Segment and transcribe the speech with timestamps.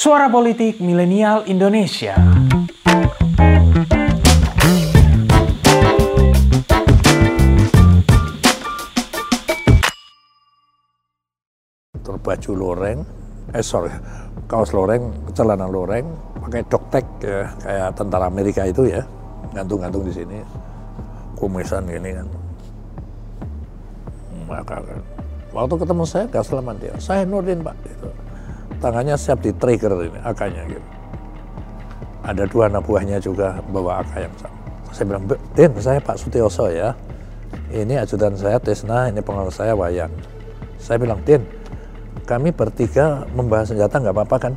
[0.00, 2.16] Suara Politik Milenial Indonesia.
[12.00, 13.04] Terbaju loreng,
[13.52, 13.92] eh sorry,
[14.48, 16.08] kaos loreng, celana loreng,
[16.48, 19.04] pakai doktek ya, kayak tentara Amerika itu ya,
[19.52, 20.40] gantung-gantung di sini,
[21.36, 22.26] kumisan gini kan.
[24.48, 24.80] Maka
[25.52, 28.08] waktu ketemu saya gak selamat dia, saya Nurdin pak, gitu.
[28.80, 30.88] Tangannya siap di trigger ini, akanya gitu.
[32.20, 34.58] Ada dua anak buahnya juga bawa AK yang sama.
[34.90, 36.92] Saya bilang, Din, saya Pak Sutioso ya.
[37.70, 40.10] Ini ajudan saya Tisna, ini pengawas saya Wayan.
[40.76, 41.46] Saya bilang, Din,
[42.26, 44.52] kami bertiga membahas senjata nggak apa-apa kan?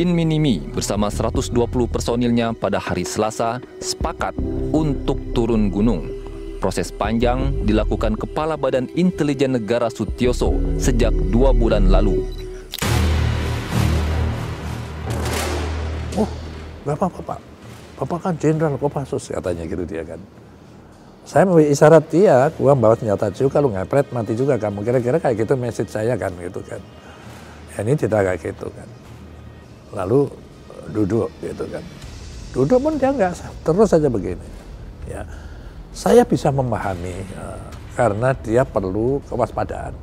[0.00, 1.52] Din Minimi bersama 120
[1.92, 4.32] personilnya pada hari Selasa sepakat
[4.72, 6.08] untuk turun gunung.
[6.56, 12.24] Proses panjang dilakukan Kepala Badan Intelijen Negara Sutioso sejak dua bulan lalu.
[16.16, 16.28] Oh,
[16.88, 17.40] nggak apa-apa Pak.
[18.00, 20.16] Bapak kan jenderal Kopassus katanya gitu dia kan.
[21.28, 24.80] Saya mau isyarat dia, gua bawa senjata juga, lu ngepret mati juga kamu.
[24.80, 26.80] Kira-kira kayak gitu message saya kan gitu kan.
[27.76, 28.88] Ya, ini tidak kayak gitu kan.
[29.90, 30.30] Lalu
[30.94, 31.84] duduk gitu kan.
[32.50, 34.46] Duduk pun dia nggak terus saja begini.
[35.06, 35.26] Ya,
[35.90, 37.46] saya bisa memahami ya,
[37.98, 39.94] karena dia perlu kewaspadaan.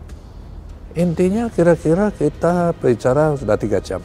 [0.97, 4.01] Intinya kira-kira kita bicara sudah tiga jam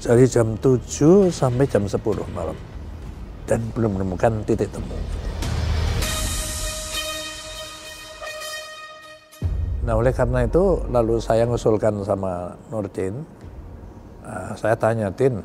[0.00, 2.00] dari jam 7 sampai jam 10
[2.32, 2.56] malam
[3.44, 4.96] dan belum menemukan titik temu.
[9.84, 13.26] Nah oleh karena itu lalu saya ngusulkan sama Nurdin,
[14.24, 15.40] uh, saya tanya Tin,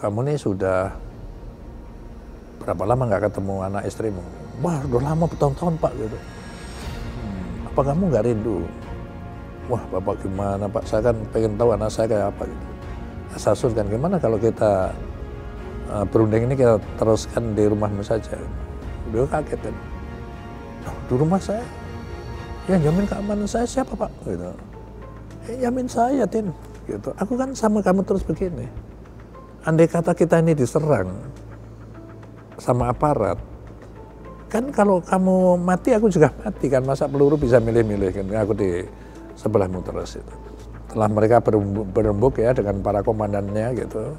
[0.00, 0.92] kamu nih sudah
[2.60, 4.22] berapa lama nggak ketemu anak istrimu?
[4.60, 6.18] Wah udah lama bertahun-tahun pak gitu.
[7.72, 8.68] Apa kamu nggak rindu?
[9.70, 12.70] Wah bapak gimana pak, saya kan pengen tahu anak saya kayak apa gitu
[13.38, 14.90] saya usulkan gimana kalau kita
[15.92, 18.34] uh, berunding ini kita teruskan di rumahmu saja.
[19.10, 19.76] Beliau kaget kan.
[20.90, 21.62] Oh, di rumah saya?
[22.66, 24.10] Ya jamin keamanan saya siapa pak?
[24.26, 24.50] Gitu.
[25.50, 26.50] Eh, jamin saya Tin.
[26.90, 27.14] Gitu.
[27.14, 28.66] Aku kan sama kamu terus begini.
[29.62, 31.12] Andai kata kita ini diserang
[32.56, 33.36] sama aparat,
[34.50, 38.82] kan kalau kamu mati aku juga mati kan masa peluru bisa milih-milih kan aku di
[39.38, 40.34] sebelahmu terus itu
[40.90, 41.38] setelah mereka
[41.94, 44.10] berembuk ya dengan para komandannya gitu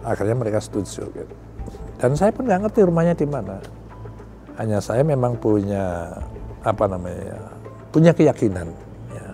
[0.00, 1.34] akhirnya mereka setuju gitu
[2.00, 3.60] dan saya pun nggak ngerti rumahnya di mana
[4.56, 6.08] hanya saya memang punya
[6.64, 7.40] apa namanya ya,
[7.92, 8.72] punya keyakinan
[9.12, 9.28] ya.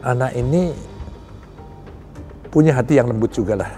[0.00, 0.72] anak ini
[2.54, 3.70] punya hati yang lembut juga lah.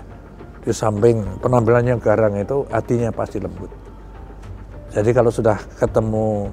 [0.61, 3.73] Di samping penampilannya garang itu hatinya pasti lembut.
[4.93, 6.53] Jadi kalau sudah ketemu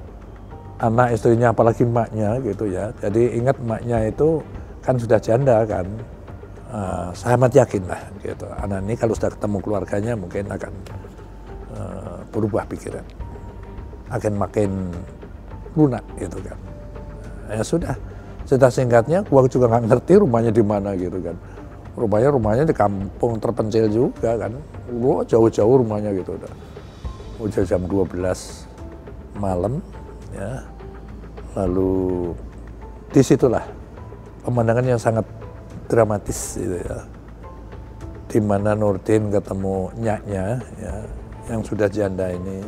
[0.80, 2.88] anak istrinya apalagi maknya gitu ya.
[3.04, 4.40] Jadi ingat maknya itu
[4.80, 5.84] kan sudah janda kan.
[6.74, 8.48] Uh, saya amat yakin lah gitu.
[8.56, 10.72] Anak ini kalau sudah ketemu keluarganya mungkin akan
[11.76, 13.04] uh, berubah pikiran.
[14.08, 14.88] Akan makin
[15.76, 16.58] lunak gitu kan.
[17.52, 17.94] Ya sudah.
[18.48, 21.36] Sudah singkatnya gua juga nggak ngerti rumahnya di mana gitu kan
[21.94, 24.52] rumahnya rumahnya di kampung terpencil juga kan.
[24.90, 26.34] Gua jauh-jauh rumahnya gitu.
[26.34, 26.52] Udah
[27.42, 29.82] udah jam 12 malam
[30.34, 30.62] ya.
[31.54, 32.34] Lalu
[33.14, 33.62] di situlah
[34.42, 35.26] pemandangan yang sangat
[35.86, 36.98] dramatis gitu ya.
[38.26, 40.94] Di mana Nurdin ketemu nyaknya ya,
[41.46, 42.66] yang sudah janda ini,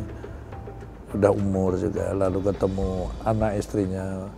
[1.10, 4.30] sudah umur juga, lalu ketemu anak istrinya,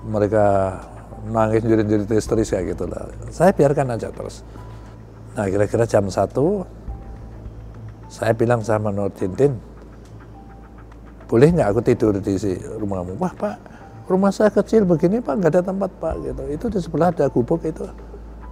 [0.00, 0.80] mereka
[1.26, 3.10] nangis jerit-jerit histeris kayak gitu lah.
[3.34, 4.46] Saya biarkan aja terus.
[5.34, 6.62] Nah kira-kira jam satu,
[8.06, 9.54] saya bilang sama Nurdin, Din,
[11.26, 12.34] boleh nggak aku tidur di
[12.78, 13.18] rumahmu?
[13.18, 13.56] Wah pak,
[14.08, 17.60] rumah saya kecil begini pak nggak ada tempat pak gitu itu di sebelah ada gubuk
[17.68, 17.84] itu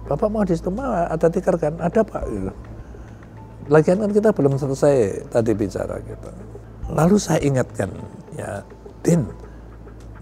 [0.05, 2.53] bapak mau di situ mah ada tikar kan ada pak gitu
[3.67, 6.29] lagian kan kita belum selesai tadi bicara gitu
[6.93, 7.89] lalu saya ingatkan
[8.37, 8.61] ya
[9.01, 9.25] Din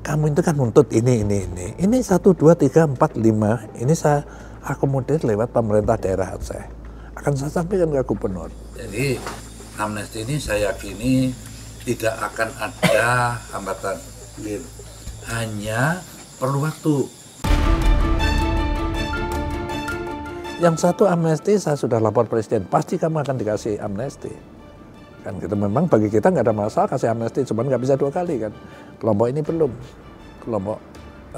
[0.05, 1.67] kamu itu kan nuntut ini ini ini.
[1.81, 3.65] Ini satu dua tiga empat lima.
[3.73, 4.21] Ini saya
[4.61, 6.69] akomodir lewat pemerintah daerah saya.
[7.17, 8.53] Akan saya sampaikan ke gubernur.
[8.77, 9.17] Jadi
[9.81, 11.33] amnesti ini saya yakini
[11.81, 13.97] tidak akan ada hambatan
[15.25, 16.05] hanya
[16.37, 17.09] perlu waktu.
[20.61, 24.54] Yang satu amnesti saya sudah lapor presiden, pasti kamu akan dikasih amnesti.
[25.25, 28.45] Kan gitu memang bagi kita nggak ada masalah kasih amnesti, cuman nggak bisa dua kali
[28.45, 28.53] kan.
[29.01, 29.71] Kelompok ini belum,
[30.45, 30.77] kelompok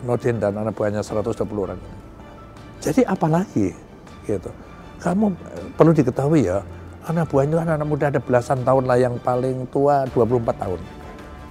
[0.03, 1.79] Nordin dan anak buahnya 120 orang.
[2.83, 3.71] Jadi apalagi
[4.27, 4.51] gitu.
[4.99, 5.31] Kamu
[5.79, 6.59] perlu diketahui ya,
[7.07, 10.81] anak buah itu anak-anak muda ada belasan tahun lah yang paling tua 24 tahun.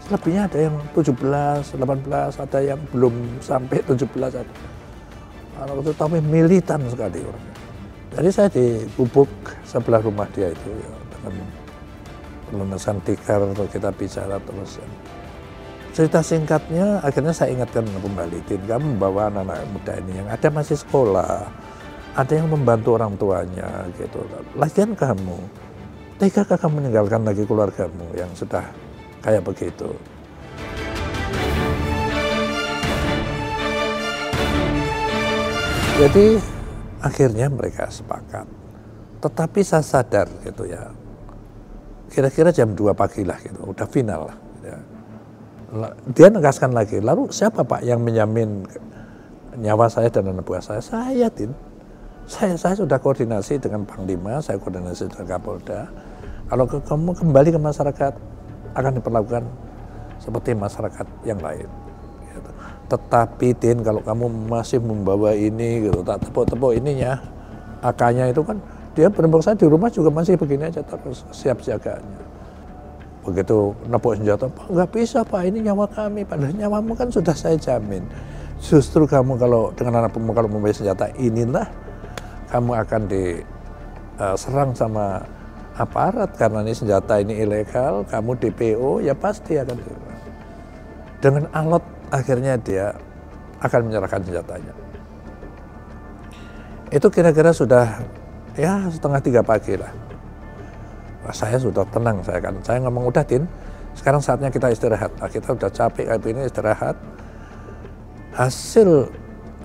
[0.06, 4.06] Selebihnya ada yang 17, 18, ada yang belum sampai 17
[4.44, 4.54] ada.
[5.56, 7.54] Anak itu tapi militan sekali orangnya.
[8.12, 9.26] Jadi saya di Gubuk
[9.66, 11.34] sebelah rumah dia itu ya, dengan
[12.50, 14.78] pelunasan tikar kita bicara terus.
[14.78, 14.88] Ya.
[15.96, 20.76] Cerita singkatnya akhirnya saya ingatkan kembali, Tin, kamu membawa anak-anak muda ini yang ada masih
[20.76, 21.48] sekolah,
[22.12, 24.20] ada yang membantu orang tuanya gitu.
[24.60, 25.40] Lagian kamu,
[26.20, 28.68] tegakah kamu meninggalkan lagi keluargamu yang sudah
[29.24, 29.88] kayak begitu?
[35.96, 36.36] Jadi
[37.00, 38.44] akhirnya mereka sepakat.
[39.16, 40.92] Tetapi saya sadar gitu ya,
[42.10, 44.36] kira-kira jam 2 pagi lah gitu, udah final lah.
[44.36, 44.78] Gitu ya.
[46.14, 48.62] Dia negaskan lagi, lalu siapa Pak yang menjamin
[49.56, 50.78] nyawa saya dan anak buah saya?
[50.84, 51.50] Saya, Tin
[52.26, 55.86] saya, saya sudah koordinasi dengan Panglima, saya koordinasi dengan Kapolda.
[56.50, 58.12] Kalau ke, kamu kembali ke masyarakat,
[58.74, 59.42] akan diperlakukan
[60.18, 61.70] seperti masyarakat yang lain.
[62.34, 62.50] Gitu.
[62.90, 67.22] Tetapi Tin, kalau kamu masih membawa ini, gitu, tak tepuk-tepuk ininya,
[67.82, 68.58] akanya itu kan,
[68.96, 72.24] dia benar saya di rumah juga masih begini aja terus siap siaganya.
[73.28, 77.60] Begitu nepuk senjata, Pak nggak bisa Pak, ini nyawa kami, padahal nyawamu kan sudah saya
[77.60, 78.08] jamin.
[78.56, 81.68] Justru kamu kalau dengan anak kalau membawa senjata inilah
[82.48, 85.06] kamu akan diserang uh, sama
[85.76, 89.76] aparat karena ini senjata ini ilegal, kamu DPO ya pasti akan.
[91.20, 92.96] Dengan alot akhirnya dia
[93.60, 94.72] akan menyerahkan senjatanya.
[96.88, 98.00] Itu kira-kira sudah
[98.56, 99.92] ya setengah tiga pagi lah.
[101.22, 102.54] Nah, saya sudah tenang saya kan.
[102.64, 103.44] Saya ngomong udah tin,
[103.94, 105.12] sekarang saatnya kita istirahat.
[105.20, 106.96] Nah, kita udah capek kayak ini istirahat.
[108.36, 109.08] Hasil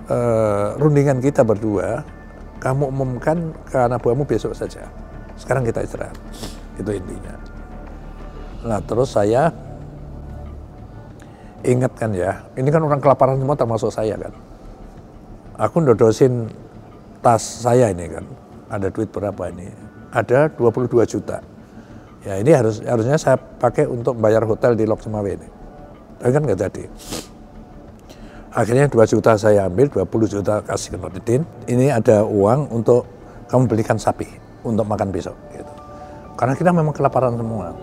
[0.08, 2.04] uh, rundingan kita berdua
[2.62, 4.86] kamu umumkan ke anak buahmu besok saja.
[5.34, 6.14] Sekarang kita istirahat.
[6.78, 7.34] Itu intinya.
[8.62, 9.50] Nah terus saya
[11.66, 14.34] ingatkan ya, ini kan orang kelaparan semua termasuk saya kan.
[15.58, 16.50] Aku ndodosin
[17.22, 18.24] tas saya ini kan,
[18.72, 19.68] ada duit berapa ini?
[20.08, 21.44] Ada 22 juta.
[22.24, 25.48] Ya ini harus harusnya saya pakai untuk bayar hotel di Lok Semawe ini.
[26.16, 26.84] Tapi kan nggak jadi.
[28.52, 31.42] Akhirnya 2 juta saya ambil, 20 juta kasih ke Nurdin.
[31.68, 33.08] Ini ada uang untuk
[33.48, 34.28] kamu belikan sapi
[34.64, 35.36] untuk makan besok.
[35.52, 35.72] Gitu.
[36.36, 37.76] Karena kita memang kelaparan semua.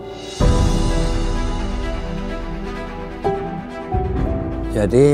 [4.69, 5.06] Jadi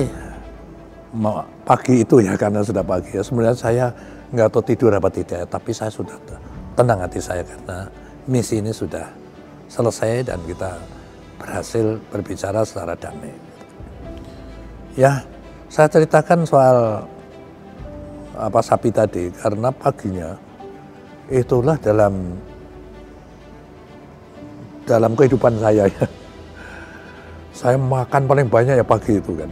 [1.63, 3.85] pagi itu ya karena sudah pagi ya sebenarnya saya
[4.35, 6.15] nggak tahu tidur apa tidak tapi saya sudah
[6.75, 7.87] tenang hati saya karena
[8.27, 9.05] misi ini sudah
[9.69, 10.75] selesai dan kita
[11.39, 13.33] berhasil berbicara secara damai.
[14.95, 15.21] Ya,
[15.67, 17.03] saya ceritakan soal
[18.35, 20.35] apa sapi tadi karena paginya
[21.31, 22.35] itulah dalam
[24.87, 26.05] dalam kehidupan saya ya.
[27.55, 29.47] Saya makan paling banyak ya pagi itu kan.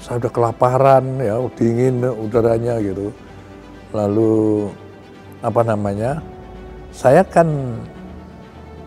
[0.00, 3.12] Saya udah kelaparan ya, dingin udaranya gitu.
[3.92, 4.66] Lalu
[5.44, 6.24] apa namanya?
[6.90, 7.46] Saya kan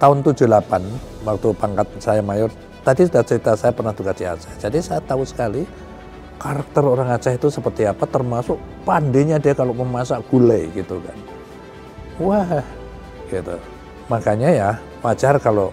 [0.01, 2.51] tahun 78 waktu pangkat saya mayor
[2.83, 4.51] tadi sudah cerita saya pernah tugas di Aceh.
[4.59, 5.63] Jadi saya tahu sekali
[6.43, 11.17] karakter orang Aceh itu seperti apa termasuk pandainya dia kalau memasak gulai gitu kan
[12.19, 12.59] wah
[13.31, 13.55] gitu
[14.11, 14.69] makanya ya
[14.99, 15.71] wajar kalau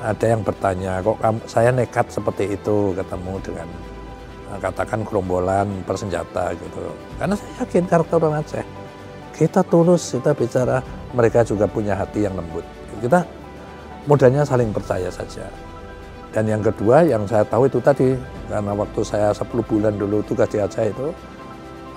[0.00, 3.68] ada yang bertanya kok saya nekat seperti itu ketemu dengan
[4.56, 6.80] katakan gerombolan persenjata gitu
[7.20, 8.64] karena saya yakin karakter orang Aceh
[9.36, 10.80] kita tulus kita bicara
[11.12, 12.64] mereka juga punya hati yang lembut
[13.04, 13.28] kita
[14.08, 15.44] mudahnya saling percaya saja
[16.32, 18.12] dan yang kedua yang saya tahu itu tadi
[18.48, 21.08] karena waktu saya 10 bulan dulu tugas di Aceh itu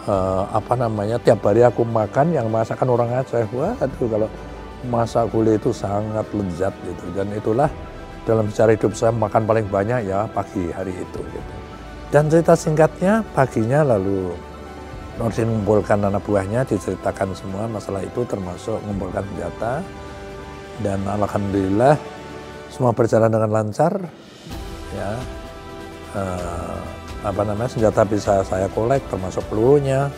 [0.07, 3.43] uh, apa namanya tiap hari aku makan yang masakan orang Aceh.
[3.51, 4.29] Wah, aduh kalau
[4.87, 7.69] masak gulai itu sangat lezat gitu dan itulah
[8.25, 11.53] dalam sejarah hidup saya makan paling banyak ya pagi hari itu gitu.
[12.11, 14.35] Dan cerita singkatnya paginya lalu
[15.15, 19.79] Nordin mengumpulkan anak buahnya diceritakan semua masalah itu termasuk mengumpulkan senjata.
[20.83, 21.95] Dan alhamdulillah
[22.67, 23.95] semua berjalan dengan lancar
[24.91, 25.11] ya.
[26.11, 26.79] Uh,
[27.23, 30.11] apa namanya senjata bisa saya kolek termasuk pelurunya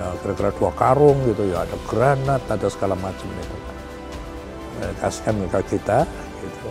[0.00, 3.56] ya kira-kira dua karung gitu ya ada granat ada segala macam itu.
[4.80, 6.08] Ya, kasihkan ke kita
[6.40, 6.68] gitu.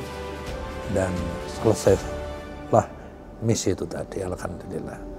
[0.98, 1.14] Dan
[1.62, 2.02] selesai
[2.74, 2.99] lah
[3.44, 5.19] misi itu tadi alhamdulillah